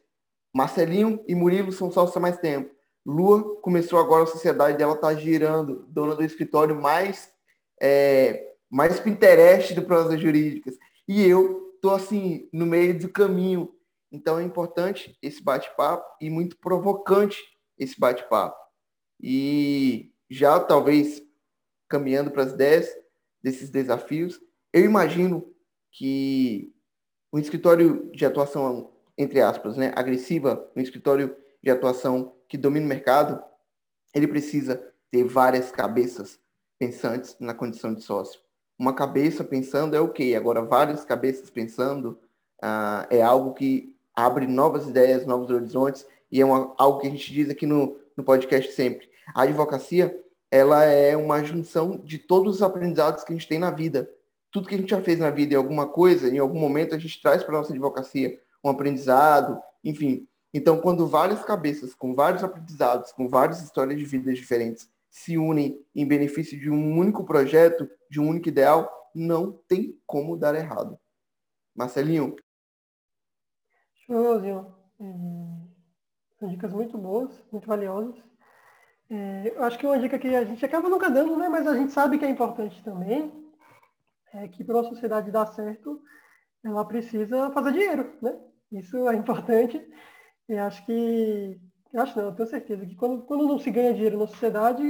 [0.51, 2.75] Marcelinho e Murilo são sócios há mais tempo.
[3.05, 7.31] Lua começou agora a sociedade dela está girando, dona do escritório mais
[7.79, 10.75] é, mais Pinterest do prosas jurídicas.
[11.07, 13.71] E eu tô assim no meio do caminho.
[14.11, 17.37] Então é importante esse bate-papo e muito provocante
[17.77, 18.57] esse bate-papo.
[19.21, 21.21] E já talvez
[21.87, 22.89] caminhando para as ideias
[23.43, 24.39] desses desafios,
[24.73, 25.53] eu imagino
[25.91, 26.73] que
[27.37, 32.89] o escritório de atuação, entre aspas, né, agressiva, um escritório de atuação que domina o
[32.89, 33.41] mercado,
[34.13, 36.39] ele precisa ter várias cabeças
[36.79, 38.39] pensantes na condição de sócio.
[38.77, 42.19] Uma cabeça pensando é o agora várias cabeças pensando
[42.61, 47.11] ah, é algo que abre novas ideias, novos horizontes, e é uma, algo que a
[47.11, 49.07] gente diz aqui no, no podcast sempre.
[49.33, 50.19] A advocacia,
[50.49, 54.09] ela é uma junção de todos os aprendizados que a gente tem na vida.
[54.57, 56.97] Tudo que a gente já fez na vida em alguma coisa, em algum momento a
[56.97, 60.27] gente traz para a nossa advocacia um aprendizado, enfim.
[60.51, 65.79] Então, quando várias cabeças com vários aprendizados, com várias histórias de vidas diferentes se unem
[65.93, 70.97] em benefício de um único projeto, de um único ideal, não tem como dar errado.
[71.75, 72.35] Marcelinho?
[74.07, 74.41] Show,
[76.39, 78.15] São dicas muito boas, muito valiosas.
[79.07, 81.77] É, eu acho que uma dica que a gente acaba nunca dando, né, mas a
[81.77, 83.46] gente sabe que é importante também,
[84.33, 86.01] é que para a sociedade dar certo,
[86.63, 88.37] ela precisa fazer dinheiro, né?
[88.71, 89.81] Isso é importante.
[90.49, 91.59] E acho que,
[91.95, 94.83] acho não, tenho certeza que quando, quando não se ganha dinheiro na sociedade,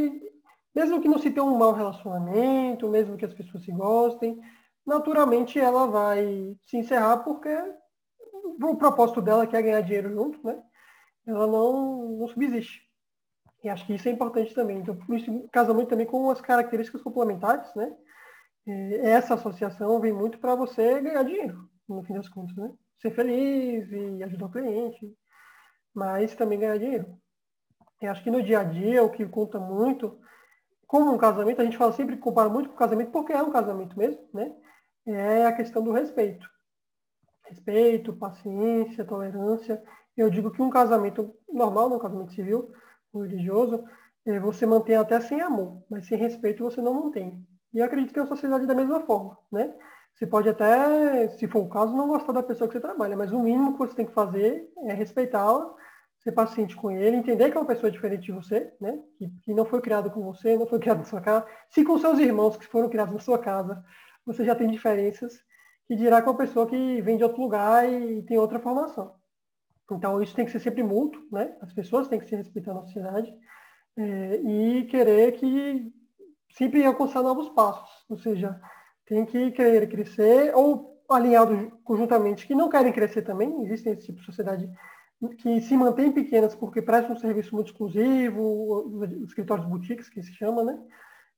[0.76, 4.39] mesmo que não se tenha um mau relacionamento, mesmo que as pessoas se gostem,
[4.86, 7.50] naturalmente ela vai se encerrar porque
[8.62, 10.62] o propósito dela que é ganhar dinheiro junto, né?
[11.26, 12.82] Ela não, não subsiste.
[13.63, 14.78] E acho que isso é importante também.
[14.78, 17.93] Então, isso casa muito também com as características complementares, né?
[18.67, 22.69] Essa associação vem muito para você ganhar dinheiro, no fim das contas, né?
[23.01, 25.13] Ser feliz e ajudar o cliente,
[25.93, 27.17] mas também ganhar dinheiro.
[28.01, 30.19] Eu acho que no dia a dia o que conta muito,
[30.86, 33.51] como um casamento, a gente fala sempre compara muito com o casamento, porque é um
[33.51, 34.53] casamento mesmo, né?
[35.06, 36.45] É a questão do respeito.
[37.45, 39.82] Respeito, paciência, tolerância.
[40.15, 42.73] Eu digo que um casamento normal, um casamento civil,
[43.13, 43.86] religioso,
[44.25, 47.47] é, você mantém até sem amor, mas sem respeito você não mantém.
[47.73, 49.73] E acredito que é a sociedade da mesma forma, né?
[50.13, 53.32] Você pode até, se for o caso, não gostar da pessoa que você trabalha, mas
[53.32, 55.75] o mínimo que você tem que fazer é respeitá-la,
[56.19, 58.99] ser paciente com ele, entender que é uma pessoa diferente de você, né?
[59.17, 61.45] Que, que não foi criado com você, não foi criado na sua casa.
[61.69, 63.84] Se com seus irmãos que foram criados na sua casa,
[64.25, 65.39] você já tem diferenças,
[65.88, 69.15] que dirá com uma pessoa que vem de outro lugar e tem outra formação.
[69.91, 71.56] Então, isso tem que ser sempre mútuo, né?
[71.62, 73.34] As pessoas têm que se respeitar na sociedade
[73.95, 75.93] é, e querer que
[76.51, 77.89] sempre alcançar novos passos.
[78.10, 78.60] Ou seja,
[79.05, 83.63] tem que querer crescer ou alinhados conjuntamente que não querem crescer também.
[83.63, 84.69] Existem esse tipo de sociedade
[85.39, 90.33] que se mantém pequenas porque prestam um serviço muito exclusivo, os escritórios boutiques, que se
[90.33, 90.79] chama, né?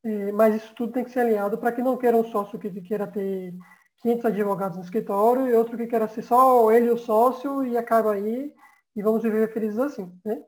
[0.04, 2.70] É, mas isso tudo tem que ser alinhado para que não queira um sócio que
[2.82, 3.54] queira ter
[4.02, 8.14] 500 advogados no escritório e outro que quer ser só ele o sócio e acaba
[8.14, 8.54] aí
[8.96, 10.42] e vamos viver felizes assim, né?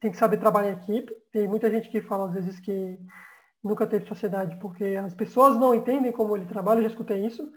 [0.00, 1.12] Tem que saber trabalhar em equipe.
[1.32, 2.98] Tem muita gente que fala às vezes que
[3.62, 7.50] nunca teve sociedade porque as pessoas não entendem como ele trabalha, eu já escutei isso.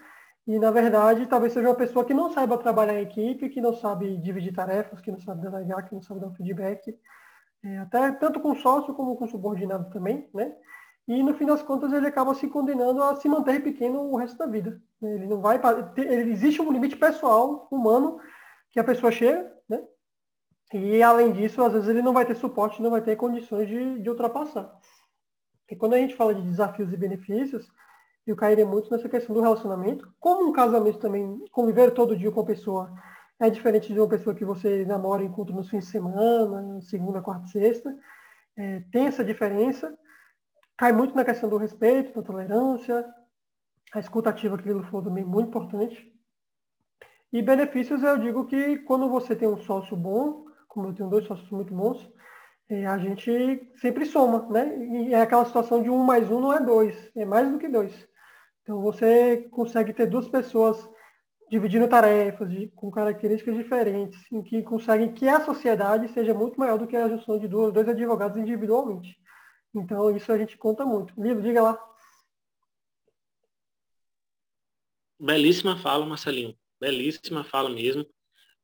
[0.47, 3.73] E na verdade, talvez seja uma pessoa que não saiba trabalhar em equipe, que não
[3.73, 6.97] sabe dividir tarefas, que não sabe delegar, que não sabe dar feedback,
[7.63, 10.53] é, até tanto com sócio como com subordinado também, né?
[11.07, 14.37] E no fim das contas ele acaba se condenando a se manter pequeno o resto
[14.37, 14.81] da vida.
[15.01, 15.59] Ele não vai.
[15.97, 18.19] Ele, existe um limite pessoal, humano,
[18.71, 19.83] que a pessoa chega, né?
[20.73, 23.99] E além disso, às vezes ele não vai ter suporte, não vai ter condições de,
[23.99, 24.73] de ultrapassar.
[25.71, 27.71] E quando a gente fala de desafios e benefícios,
[28.27, 30.13] eu cairia muito nessa questão do relacionamento.
[30.19, 32.93] Como um casamento também, conviver todo dia com a pessoa
[33.39, 37.21] é diferente de uma pessoa que você namora e encontra nos fins de semana, segunda,
[37.21, 37.97] quarta, sexta.
[38.55, 39.97] É, tem essa diferença.
[40.77, 43.05] Cai muito na questão do respeito, da tolerância,
[43.93, 46.13] a escutativa que ele falou também muito importante.
[47.31, 51.25] E benefícios, eu digo que quando você tem um sócio bom, como eu tenho dois
[51.25, 52.13] sócios muito bons, é,
[52.73, 54.77] a gente sempre soma, né?
[54.87, 57.67] E é aquela situação de um mais um não é dois, é mais do que
[57.67, 58.07] dois.
[58.61, 60.89] Então você consegue ter duas pessoas
[61.49, 66.79] dividindo tarefas de, com características diferentes, em que conseguem que a sociedade seja muito maior
[66.79, 69.17] do que a junção de duas, dois advogados individualmente.
[69.75, 71.13] Então isso a gente conta muito.
[71.21, 71.87] Livro, diga lá.
[75.19, 76.57] Belíssima fala, Marcelinho.
[76.79, 78.05] belíssima fala mesmo.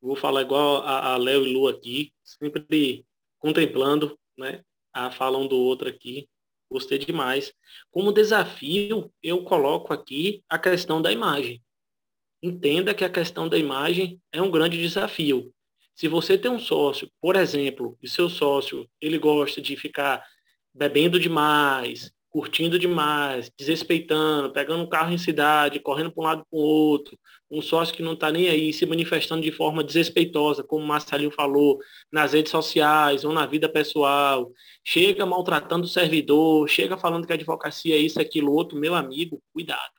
[0.01, 2.61] Vou falar igual a Léo e Lu aqui, sempre
[3.47, 4.61] contemplando né,
[4.93, 6.27] a fala um do outro aqui.
[6.69, 7.53] Gostei demais.
[7.89, 11.63] Como desafio, eu coloco aqui a questão da imagem.
[12.43, 15.53] Entenda que a questão da imagem é um grande desafio.
[15.95, 20.21] Se você tem um sócio, por exemplo, e seu sócio ele gosta de ficar
[20.73, 26.55] bebendo demais, curtindo demais, desrespeitando, pegando um carro em cidade, correndo para um lado para
[26.55, 27.17] o outro,
[27.49, 31.31] um sócio que não está nem aí, se manifestando de forma desrespeitosa, como o Marcelinho
[31.31, 31.79] falou,
[32.11, 34.51] nas redes sociais ou na vida pessoal,
[34.85, 39.41] chega maltratando o servidor, chega falando que a advocacia é isso, aquilo, outro, meu amigo,
[39.51, 39.93] cuidado.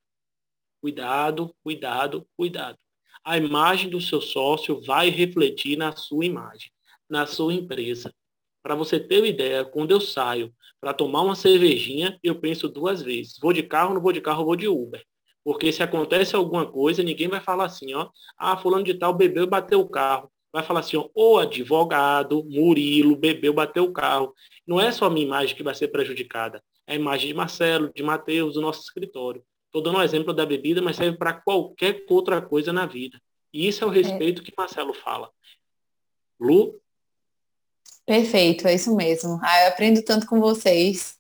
[0.81, 2.79] Cuidado, cuidado, cuidado.
[3.25, 6.71] A imagem do seu sócio vai refletir na sua imagem,
[7.11, 8.15] na sua empresa.
[8.63, 13.03] Para você ter uma ideia, quando eu saio para tomar uma cervejinha, eu penso duas
[13.03, 13.39] vezes.
[13.41, 15.05] Vou de carro, não vou de carro, vou de Uber.
[15.45, 19.45] Porque se acontece alguma coisa, ninguém vai falar assim, ó, ah, fulano de tal bebeu
[19.45, 20.31] e bateu o carro.
[20.53, 24.35] Vai falar assim, ó, o advogado, Murilo, bebeu, bateu o carro.
[24.67, 26.63] Não é só a minha imagem que vai ser prejudicada.
[26.87, 29.43] É a imagem de Marcelo, de Matheus, do nosso escritório.
[29.67, 33.21] Estou dando um exemplo da bebida, mas serve para qualquer outra coisa na vida.
[33.53, 34.45] E isso é o respeito é.
[34.45, 35.31] que Marcelo fala.
[36.41, 36.81] Lu?
[38.09, 39.39] Perfeito, é isso mesmo.
[39.43, 41.15] Ah, eu aprendo tanto com vocês.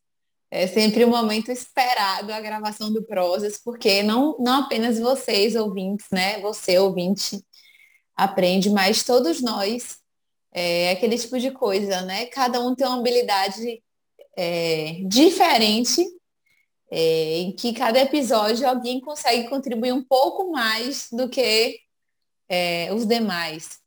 [0.50, 6.06] É sempre um momento esperado a gravação do Prosas, porque não, não apenas vocês, ouvintes,
[6.10, 6.40] né?
[6.40, 7.44] Você, ouvinte,
[8.16, 9.98] aprende, mas todos nós,
[10.50, 12.24] é aquele tipo de coisa, né?
[12.24, 13.82] Cada um tem uma habilidade
[14.34, 16.02] é, diferente,
[16.90, 21.80] é, em que cada episódio alguém consegue contribuir um pouco mais do que
[22.48, 23.78] é, os demais.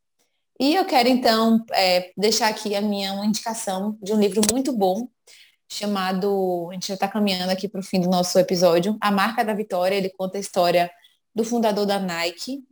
[0.61, 4.71] E eu quero, então, é, deixar aqui a minha uma indicação de um livro muito
[4.71, 5.07] bom,
[5.67, 9.43] chamado, a gente já está caminhando aqui para o fim do nosso episódio, A Marca
[9.43, 10.91] da Vitória, ele conta a história
[11.33, 12.63] do fundador da Nike.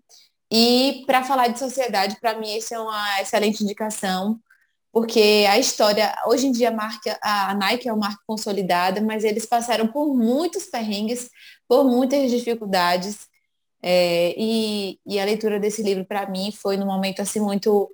[0.52, 4.40] E para falar de sociedade, para mim, essa é uma excelente indicação,
[4.92, 9.24] porque a história, hoje em dia a marca, a Nike é uma marca consolidada, mas
[9.24, 11.28] eles passaram por muitos perrengues,
[11.68, 13.29] por muitas dificuldades,
[13.82, 17.90] é, e, e, a leitura desse livro, para mim, foi num momento assim muito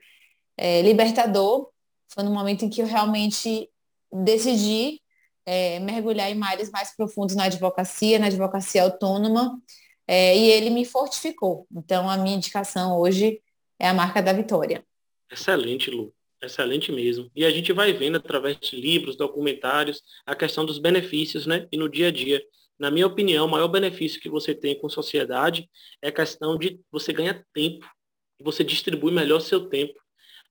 [0.57, 1.69] é, libertador.
[2.09, 3.69] Foi num momento em que eu realmente
[4.11, 5.01] decidi
[5.45, 9.59] é, mergulhar em mares mais profundos na advocacia, na advocacia autônoma,
[10.07, 11.67] é, e ele me fortificou.
[11.71, 13.41] Então, a minha indicação hoje
[13.79, 14.83] é a marca da vitória.
[15.31, 16.13] Excelente, Lu.
[16.41, 17.29] Excelente mesmo.
[17.35, 21.67] E a gente vai vendo através de livros, documentários, a questão dos benefícios, né?
[21.71, 22.41] E no dia a dia.
[22.77, 25.69] Na minha opinião, o maior benefício que você tem com sociedade
[26.01, 27.85] é a questão de você ganhar tempo,
[28.41, 29.93] você distribui melhor seu tempo,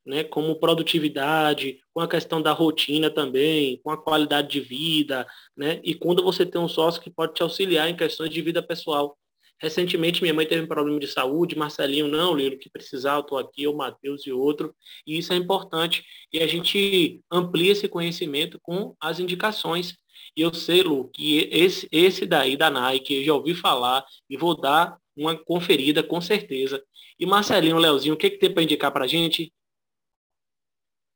[0.07, 0.25] né?
[0.25, 5.81] Como produtividade, com a questão da rotina também, com a qualidade de vida, né?
[5.85, 9.19] E quando você tem um sócio que pode te auxiliar em questões de vida pessoal.
[9.61, 13.39] Recentemente, minha mãe teve um problema de saúde, Marcelinho, não, Lilo, que precisar, eu estou
[13.39, 14.75] aqui, o Matheus e outro,
[15.07, 16.05] e isso é importante.
[16.33, 19.95] E a gente amplia esse conhecimento com as indicações.
[20.37, 24.37] E eu sei, Lu, que esse, esse daí da Nike, eu já ouvi falar e
[24.37, 26.83] vou dar uma conferida com certeza.
[27.19, 29.53] E Marcelinho, Leozinho, o que, que tem para indicar para gente?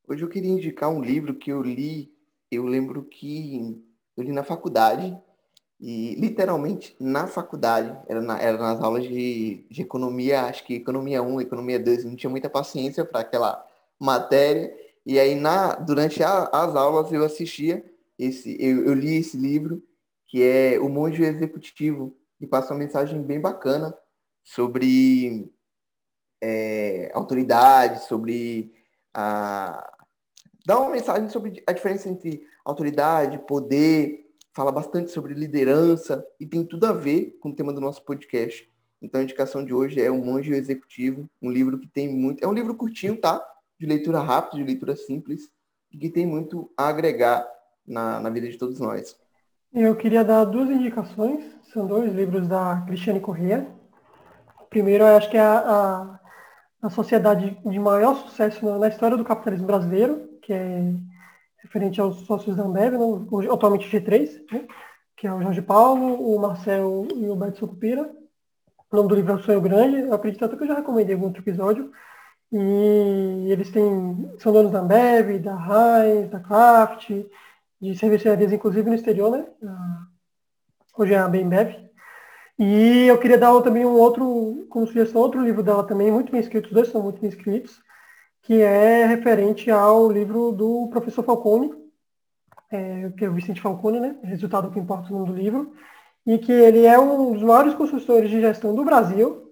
[0.06, 2.12] Hoje eu queria indicar um livro que eu li,
[2.50, 3.82] eu lembro que
[4.16, 5.16] eu li na faculdade,
[5.80, 11.22] e literalmente na faculdade, era, na, era nas aulas de, de economia, acho que economia
[11.22, 13.64] 1, economia 2, não tinha muita paciência para aquela
[13.98, 14.72] matéria.
[15.04, 17.84] E aí na, durante a, as aulas eu assistia
[18.18, 19.82] esse, eu, eu, li esse livro,
[20.26, 23.96] que é O Monge Executivo, que passa uma mensagem bem bacana
[24.42, 25.50] sobre
[26.42, 28.72] é, autoridade, sobre
[29.14, 29.88] a.
[30.66, 36.64] dá uma mensagem sobre a diferença entre autoridade, poder, fala bastante sobre liderança e tem
[36.64, 38.68] tudo a ver com o tema do nosso podcast.
[39.00, 42.42] Então a indicação de hoje é O Monge Executivo, um livro que tem muito.
[42.42, 43.40] É um livro curtinho, tá?
[43.78, 45.48] De leitura rápida, de leitura simples,
[45.92, 47.46] e que tem muito a agregar
[47.88, 49.16] na, na vida de todos nós.
[49.72, 53.66] Eu queria dar duas indicações, são dois livros da Cristiane Corrêa.
[54.60, 56.20] O primeiro, eu acho que é a, a,
[56.86, 60.94] a sociedade de maior sucesso na, na, história do capitalismo brasileiro, que é
[61.62, 64.66] referente aos sócios da Ambev, né, atualmente G3, né,
[65.16, 68.10] que é o Jorge Paulo, o Marcel e o Beto Sucupira.
[68.90, 71.14] O nome do livro é O Sonho Grande, eu acredito até que eu já recomendei
[71.14, 71.92] algum outro episódio.
[72.50, 77.10] E eles têm, são donos da Ambev, da Heinz, da Kraft,
[77.80, 79.46] de cervejarias, inclusive no exterior, né?
[80.96, 81.88] Hoje é a Bembev.
[82.58, 86.40] E eu queria dar também um outro, como sugestão, outro livro dela também, muito bem
[86.40, 87.80] escrito, os dois são muito bem escritos,
[88.42, 91.72] que é referente ao livro do professor Falcone,
[92.70, 94.16] é, que é o Vicente Falcone, né?
[94.24, 95.72] Resultado que importa o nome do livro,
[96.26, 99.48] e que ele é um dos maiores consultores de gestão do Brasil,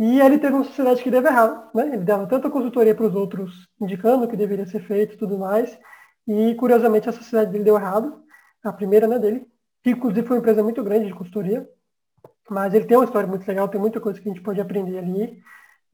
[0.00, 1.88] E ele teve uma sociedade que deu errado, né?
[1.88, 5.38] Ele dava tanta consultoria para os outros, indicando o que deveria ser feito e tudo
[5.38, 5.78] mais.
[6.26, 8.22] E, curiosamente, a sociedade dele deu errado,
[8.62, 9.46] a primeira né, dele,
[9.82, 11.68] que inclusive foi uma empresa muito grande de consultoria.
[12.48, 14.98] Mas ele tem uma história muito legal, tem muita coisa que a gente pode aprender
[14.98, 15.40] ali.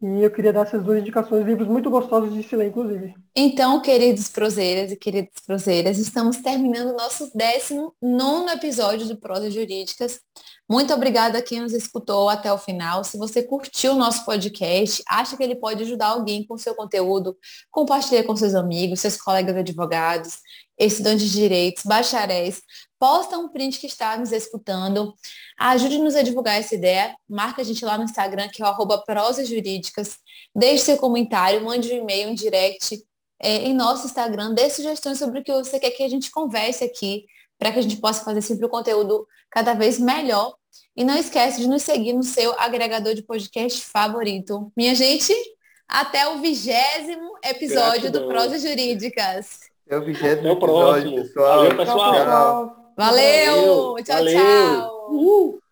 [0.03, 3.14] E eu queria dar essas duas indicações, livros muito gostosos de se ler, inclusive.
[3.34, 10.20] Então, queridos proseiras e queridas proseiras, estamos terminando o nosso 19 episódio do Prosa Jurídicas.
[10.68, 13.05] Muito obrigada a quem nos escutou até o final.
[13.05, 17.34] Se você curtiu o nosso podcast, acha que ele pode ajudar alguém com seu conteúdo,
[17.70, 20.40] compartilhe com seus amigos, seus colegas advogados,
[20.78, 22.61] estudantes de direitos, bacharéis.
[22.99, 25.14] Posta um print que está nos escutando.
[25.59, 27.14] Ajude-nos a divulgar essa ideia.
[27.28, 30.18] Marca a gente lá no Instagram, que é o arroba prosas jurídicas.
[30.55, 33.05] Deixe seu comentário, mande um e-mail, um direct
[33.40, 34.55] é, em nosso Instagram.
[34.55, 37.26] Dê sugestões sobre o que você quer que a gente converse aqui,
[37.59, 40.55] para que a gente possa fazer sempre o conteúdo cada vez melhor.
[40.97, 44.72] E não esquece de nos seguir no seu agregador de podcast favorito.
[44.74, 45.34] Minha gente,
[45.86, 48.22] até o vigésimo episódio Gratidão.
[48.22, 49.61] do Prosas Jurídicas.
[49.86, 51.57] Até o vigésimo episódio, pessoal.
[51.59, 52.86] Valeu, pessoal.
[52.97, 54.05] Valeu, Valeu.
[54.05, 54.34] tchau, Valeu.
[54.34, 55.07] tchau.
[55.11, 55.62] Uhul.